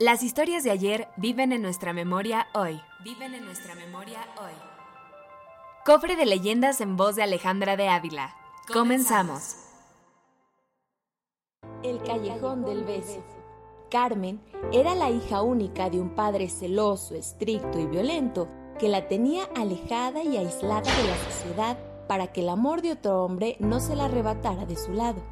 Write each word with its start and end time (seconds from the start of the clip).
Las 0.00 0.22
historias 0.22 0.64
de 0.64 0.70
ayer 0.70 1.08
viven 1.18 1.52
en 1.52 1.60
nuestra 1.60 1.92
memoria 1.92 2.46
hoy. 2.54 2.80
Viven 3.04 3.34
en 3.34 3.44
nuestra 3.44 3.74
memoria 3.74 4.20
hoy. 4.38 4.52
Cofre 5.84 6.16
de 6.16 6.24
leyendas 6.24 6.80
en 6.80 6.96
voz 6.96 7.16
de 7.16 7.22
Alejandra 7.22 7.76
de 7.76 7.88
Ávila. 7.88 8.34
Comenzamos. 8.72 9.56
El 11.82 12.02
callejón 12.02 12.64
del 12.64 12.84
beso. 12.84 13.22
Carmen 13.90 14.40
era 14.72 14.94
la 14.94 15.10
hija 15.10 15.42
única 15.42 15.90
de 15.90 16.00
un 16.00 16.14
padre 16.14 16.48
celoso, 16.48 17.14
estricto 17.14 17.78
y 17.78 17.84
violento 17.84 18.48
que 18.78 18.88
la 18.88 19.06
tenía 19.06 19.44
alejada 19.54 20.22
y 20.22 20.38
aislada 20.38 20.80
de 20.80 21.08
la 21.08 21.16
sociedad 21.30 21.78
para 22.08 22.28
que 22.28 22.40
el 22.40 22.48
amor 22.48 22.80
de 22.80 22.92
otro 22.92 23.22
hombre 23.22 23.58
no 23.60 23.80
se 23.80 23.94
la 23.96 24.06
arrebatara 24.06 24.64
de 24.64 24.76
su 24.76 24.94
lado. 24.94 25.22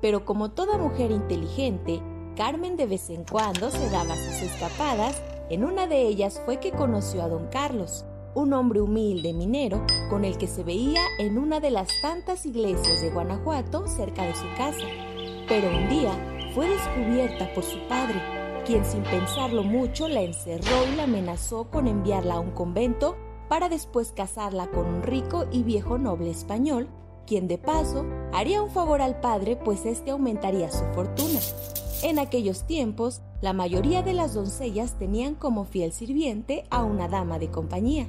Pero 0.00 0.24
como 0.24 0.50
toda 0.50 0.78
mujer 0.78 1.12
inteligente, 1.12 2.02
Carmen 2.36 2.76
de 2.76 2.86
vez 2.86 3.10
en 3.10 3.24
cuando 3.24 3.70
se 3.70 3.90
daba 3.90 4.14
sus 4.16 4.42
escapadas. 4.42 5.22
En 5.50 5.64
una 5.64 5.86
de 5.86 6.02
ellas 6.02 6.40
fue 6.44 6.58
que 6.60 6.70
conoció 6.70 7.22
a 7.22 7.28
don 7.28 7.48
Carlos, 7.48 8.04
un 8.34 8.52
hombre 8.52 8.80
humilde 8.80 9.32
minero 9.32 9.84
con 10.08 10.24
el 10.24 10.38
que 10.38 10.46
se 10.46 10.62
veía 10.62 11.00
en 11.18 11.38
una 11.38 11.60
de 11.60 11.70
las 11.70 11.88
tantas 12.02 12.46
iglesias 12.46 13.00
de 13.00 13.10
Guanajuato 13.10 13.86
cerca 13.88 14.24
de 14.24 14.34
su 14.34 14.46
casa. 14.56 14.86
Pero 15.48 15.68
un 15.68 15.88
día 15.88 16.12
fue 16.54 16.68
descubierta 16.68 17.52
por 17.54 17.64
su 17.64 17.78
padre, 17.88 18.20
quien 18.64 18.84
sin 18.84 19.02
pensarlo 19.02 19.62
mucho 19.62 20.08
la 20.08 20.20
encerró 20.20 20.86
y 20.92 20.96
la 20.96 21.04
amenazó 21.04 21.70
con 21.70 21.88
enviarla 21.88 22.34
a 22.34 22.40
un 22.40 22.52
convento 22.52 23.16
para 23.48 23.68
después 23.68 24.12
casarla 24.12 24.70
con 24.70 24.86
un 24.86 25.02
rico 25.02 25.46
y 25.50 25.64
viejo 25.64 25.98
noble 25.98 26.30
español, 26.30 26.88
quien 27.26 27.48
de 27.48 27.58
paso 27.58 28.06
haría 28.32 28.62
un 28.62 28.70
favor 28.70 29.02
al 29.02 29.20
padre 29.20 29.56
pues 29.56 29.86
éste 29.86 30.12
aumentaría 30.12 30.70
su 30.70 30.84
fortuna. 30.94 31.40
En 32.02 32.18
aquellos 32.18 32.64
tiempos, 32.64 33.20
la 33.42 33.52
mayoría 33.52 34.02
de 34.02 34.14
las 34.14 34.32
doncellas 34.32 34.98
tenían 34.98 35.34
como 35.34 35.66
fiel 35.66 35.92
sirviente 35.92 36.64
a 36.70 36.82
una 36.82 37.08
dama 37.08 37.38
de 37.38 37.50
compañía. 37.50 38.08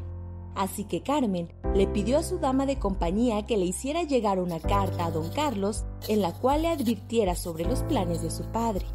Así 0.56 0.86
que 0.86 1.03
Carmen 1.03 1.52
le 1.75 1.88
pidió 1.88 2.17
a 2.17 2.23
su 2.23 2.39
dama 2.39 2.66
de 2.66 2.80
compañía 2.80 3.45
que 3.45 3.58
le 3.58 3.66
hiciera 3.66 4.03
llegar 4.03 4.39
una 4.39 4.59
carta 4.59 5.06
a 5.06 5.12
don 5.12 5.30
Carlos 5.30 5.84
en 6.08 6.22
la 6.22 6.34
cual 6.34 6.62
le 6.62 6.69
advirtiera 6.69 7.36
sobre 7.36 7.66
los 7.66 7.84
planes 7.84 8.22
de 8.22 8.31
su 8.31 8.45
padre. 8.45 8.86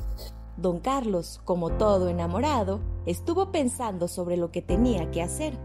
Don 0.57 0.81
Carlos, 0.81 1.43
como 1.45 1.71
todo 1.71 2.09
enamorado, 2.09 2.81
estuvo 3.05 3.53
pensando 3.53 4.09
sobre 4.09 4.39
lo 4.39 4.51
que 4.51 4.63
tenía 4.63 5.11
que 5.11 5.21
hacer. 5.21 5.59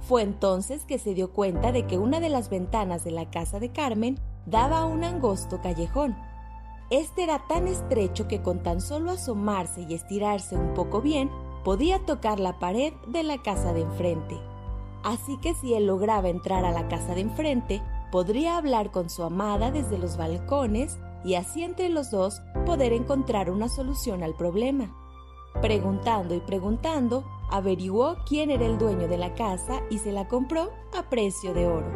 Fue 0.00 0.22
entonces 0.22 0.84
que 0.84 0.98
se 0.98 1.14
dio 1.14 1.32
cuenta 1.32 1.70
de 1.70 1.86
que 1.86 1.98
una 1.98 2.18
de 2.18 2.28
las 2.28 2.50
ventanas 2.50 3.04
de 3.04 3.12
la 3.12 3.30
casa 3.30 3.60
de 3.60 3.70
Carmen 3.70 4.18
daba 4.46 4.80
a 4.80 4.86
un 4.86 5.04
angosto 5.04 5.60
callejón. 5.62 6.16
Este 6.92 7.22
era 7.22 7.38
tan 7.38 7.68
estrecho 7.68 8.28
que 8.28 8.42
con 8.42 8.62
tan 8.62 8.82
solo 8.82 9.12
asomarse 9.12 9.86
y 9.88 9.94
estirarse 9.94 10.56
un 10.56 10.74
poco 10.74 11.00
bien, 11.00 11.30
podía 11.64 12.04
tocar 12.04 12.38
la 12.38 12.58
pared 12.58 12.92
de 13.06 13.22
la 13.22 13.40
casa 13.40 13.72
de 13.72 13.80
enfrente. 13.80 14.38
Así 15.02 15.38
que 15.38 15.54
si 15.54 15.72
él 15.72 15.86
lograba 15.86 16.28
entrar 16.28 16.66
a 16.66 16.70
la 16.70 16.88
casa 16.88 17.14
de 17.14 17.22
enfrente, 17.22 17.82
podría 18.10 18.58
hablar 18.58 18.90
con 18.90 19.08
su 19.08 19.22
amada 19.22 19.70
desde 19.70 19.96
los 19.96 20.18
balcones 20.18 20.98
y 21.24 21.36
así 21.36 21.62
entre 21.62 21.88
los 21.88 22.10
dos 22.10 22.42
poder 22.66 22.92
encontrar 22.92 23.48
una 23.48 23.70
solución 23.70 24.22
al 24.22 24.34
problema. 24.34 24.94
Preguntando 25.62 26.34
y 26.34 26.40
preguntando, 26.40 27.24
averiguó 27.50 28.18
quién 28.28 28.50
era 28.50 28.66
el 28.66 28.76
dueño 28.76 29.08
de 29.08 29.16
la 29.16 29.32
casa 29.32 29.80
y 29.88 29.96
se 29.96 30.12
la 30.12 30.28
compró 30.28 30.68
a 30.94 31.08
precio 31.08 31.54
de 31.54 31.66
oro. 31.66 31.88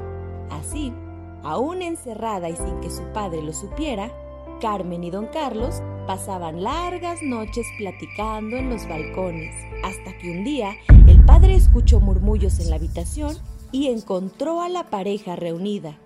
Así, 0.50 0.90
aún 1.42 1.82
encerrada 1.82 2.48
y 2.48 2.56
sin 2.56 2.80
que 2.80 2.88
su 2.88 3.02
padre 3.12 3.42
lo 3.42 3.52
supiera, 3.52 4.10
Carmen 4.60 5.04
y 5.04 5.10
don 5.10 5.26
Carlos 5.26 5.82
pasaban 6.06 6.62
largas 6.62 7.22
noches 7.22 7.66
platicando 7.78 8.56
en 8.56 8.70
los 8.70 8.88
balcones, 8.88 9.54
hasta 9.84 10.16
que 10.18 10.30
un 10.30 10.44
día 10.44 10.76
el 11.06 11.24
padre 11.24 11.54
escuchó 11.54 12.00
murmullos 12.00 12.60
en 12.60 12.70
la 12.70 12.76
habitación 12.76 13.36
y 13.72 13.88
encontró 13.88 14.62
a 14.62 14.68
la 14.68 14.88
pareja 14.90 15.36
reunida. 15.36 15.98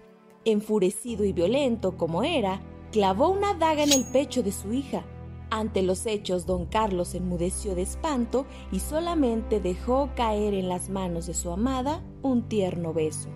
Enfurecido 0.45 1.25
y 1.25 1.33
violento 1.33 1.97
como 1.97 2.23
era, 2.23 2.63
clavó 2.93 3.29
una 3.29 3.55
daga 3.55 3.85
en 3.85 3.93
el 3.93 4.05
pecho 4.11 4.43
de 4.43 4.53
su 4.53 4.73
hija. 4.73 5.05
Ante 5.51 5.83
los 5.83 6.07
hechos, 6.07 6.47
don 6.47 6.67
Carlos 6.67 7.15
enmudeció 7.15 7.75
de 7.75 7.83
espanto 7.83 8.47
y 8.73 8.81
solamente 8.81 9.61
dejó 9.61 10.11
caer 10.15 10.55
en 10.55 10.69
las 10.69 10.89
manos 10.89 11.27
de 11.27 11.35
su 11.35 11.51
amada 11.51 12.03
un 12.23 12.49
tierno 12.49 12.93
beso. 12.93 13.29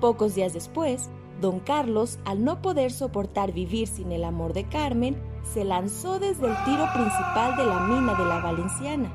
Pocos 0.00 0.34
días 0.34 0.52
después, 0.52 1.08
don 1.40 1.60
Carlos, 1.60 2.18
al 2.24 2.44
no 2.44 2.62
poder 2.62 2.92
soportar 2.92 3.52
vivir 3.52 3.88
sin 3.88 4.12
el 4.12 4.24
amor 4.24 4.52
de 4.52 4.64
Carmen, 4.64 5.16
se 5.42 5.64
lanzó 5.64 6.18
desde 6.18 6.46
el 6.46 6.64
tiro 6.64 6.86
principal 6.92 7.56
de 7.56 7.66
la 7.66 7.80
mina 7.80 8.14
de 8.14 8.24
la 8.24 8.40
Valenciana. 8.40 9.12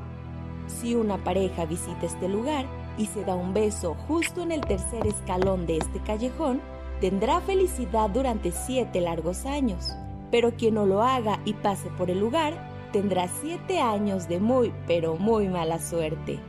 Si 0.68 0.96
una 0.96 1.24
pareja 1.24 1.66
visita 1.66 2.06
este 2.06 2.30
lugar 2.30 2.66
y 2.98 3.08
se 3.08 3.24
da 3.26 3.36
un 3.36 3.54
beso 3.54 3.96
justo 4.08 4.42
en 4.42 4.52
el 4.52 4.62
tercer 4.62 5.06
escalón 5.06 5.66
de 5.66 5.78
este 5.78 6.00
callejón, 6.00 6.62
tendrá 7.02 7.42
felicidad 7.42 8.10
durante 8.10 8.52
siete 8.52 9.02
largos 9.02 9.46
años. 9.46 9.92
Pero 10.30 10.56
quien 10.56 10.76
no 10.76 10.86
lo 10.86 11.02
haga 11.02 11.40
y 11.44 11.54
pase 11.54 11.90
por 11.98 12.10
el 12.10 12.20
lugar, 12.20 12.54
tendrá 12.94 13.28
siete 13.28 13.82
años 13.82 14.28
de 14.30 14.40
muy, 14.40 14.74
pero 14.88 15.18
muy 15.18 15.50
mala 15.50 15.80
suerte. 15.80 16.40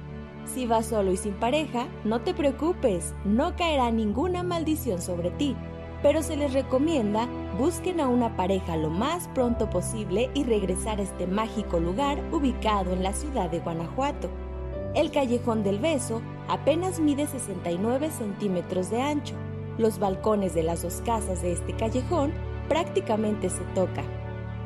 Si 0.46 0.66
vas 0.66 0.86
solo 0.86 1.12
y 1.12 1.16
sin 1.16 1.34
pareja, 1.34 1.88
no 2.04 2.20
te 2.20 2.34
preocupes, 2.34 3.14
no 3.24 3.56
caerá 3.56 3.90
ninguna 3.90 4.42
maldición 4.42 5.00
sobre 5.00 5.30
ti, 5.30 5.56
pero 6.02 6.22
se 6.22 6.36
les 6.36 6.52
recomienda 6.52 7.28
busquen 7.58 8.00
a 8.00 8.08
una 8.08 8.36
pareja 8.36 8.76
lo 8.76 8.90
más 8.90 9.28
pronto 9.28 9.70
posible 9.70 10.30
y 10.34 10.44
regresar 10.44 10.98
a 10.98 11.02
este 11.02 11.26
mágico 11.26 11.80
lugar 11.80 12.18
ubicado 12.32 12.92
en 12.92 13.02
la 13.02 13.12
ciudad 13.12 13.50
de 13.50 13.60
Guanajuato. 13.60 14.28
El 14.94 15.10
callejón 15.10 15.62
del 15.62 15.78
beso 15.78 16.22
apenas 16.48 17.00
mide 17.00 17.26
69 17.26 18.10
centímetros 18.10 18.90
de 18.90 19.00
ancho 19.00 19.34
los 19.78 19.98
balcones 19.98 20.54
de 20.54 20.62
las 20.62 20.82
dos 20.82 21.02
casas 21.04 21.42
de 21.42 21.52
este 21.52 21.74
callejón 21.74 22.32
prácticamente 22.68 23.48
se 23.48 23.64
tocan. 23.74 24.04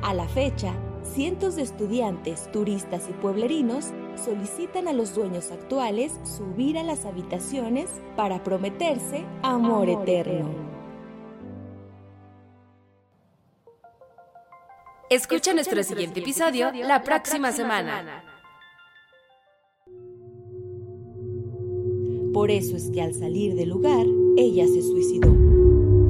A 0.03 0.15
la 0.15 0.29
fecha, 0.29 0.73
cientos 1.03 1.57
de 1.57 1.63
estudiantes, 1.63 2.51
turistas 2.53 3.09
y 3.09 3.13
pueblerinos 3.13 3.93
solicitan 4.19 4.89
a 4.89 4.93
los 4.93 5.15
dueños 5.15 5.51
actuales 5.51 6.13
subir 6.25 6.79
a 6.79 6.83
las 6.83 7.05
habitaciones 7.05 7.91
para 8.17 8.43
prometerse 8.43 9.25
amor, 9.43 9.89
eterno. 9.89 10.51
Escucha 15.09 15.55
nuestro 15.55 15.83
siguiente 15.85 16.21
episodio 16.21 16.73
la 16.73 17.03
próxima 17.03 17.53
semana. 17.53 18.25
Por 22.33 22.51
eso 22.51 22.77
es 22.77 22.91
que 22.91 23.01
al 23.01 23.15
salir 23.15 23.55
del 23.55 23.71
lugar, 23.71 24.05
ella 24.37 24.67
se 24.67 24.83
suicidó. 24.83 25.35